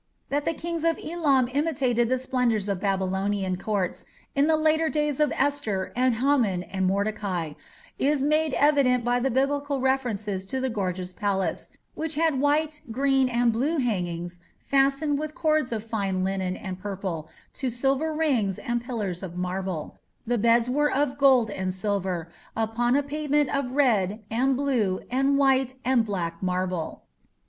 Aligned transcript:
That 0.29 0.45
the 0.45 0.53
kings 0.55 0.83
of 0.83 0.97
Elam 0.97 1.47
imitated 1.53 2.09
the 2.09 2.17
splendours 2.17 2.67
of 2.67 2.79
Babylonian 2.79 3.55
courts 3.57 4.03
in 4.33 4.47
the 4.47 4.57
later 4.57 4.89
days 4.89 5.19
of 5.19 5.31
Esther 5.35 5.93
and 5.95 6.15
Haman 6.15 6.63
and 6.63 6.87
Mordecai, 6.87 7.53
is 7.99 8.19
made 8.19 8.55
evident 8.55 9.03
by 9.05 9.19
the 9.19 9.29
Biblical 9.29 9.79
references 9.79 10.47
to 10.47 10.59
the 10.59 10.71
gorgeous 10.71 11.13
palace, 11.13 11.69
which 11.93 12.15
had 12.15 12.41
"white, 12.41 12.81
green, 12.89 13.29
and 13.29 13.53
blue 13.53 13.77
hangings, 13.77 14.39
fastened 14.59 15.19
with 15.19 15.35
cords 15.35 15.71
of 15.71 15.83
fine 15.83 16.23
linen 16.23 16.57
and 16.57 16.79
purple 16.79 17.29
to 17.53 17.69
silver 17.69 18.11
rings 18.11 18.57
and 18.57 18.83
pillars 18.83 19.21
of 19.21 19.35
marble; 19.37 19.99
the 20.25 20.39
beds 20.39 20.67
were 20.67 20.91
of 20.91 21.19
gold 21.19 21.51
and 21.51 21.75
silver, 21.75 22.27
upon 22.57 22.95
a 22.95 23.03
pavement 23.03 23.55
of 23.55 23.69
red, 23.73 24.23
and 24.31 24.57
blue, 24.57 25.01
and 25.11 25.37
white, 25.37 25.75
and 25.85 26.03
black 26.07 26.41
marble 26.41 27.03